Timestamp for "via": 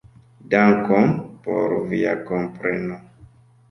1.93-2.19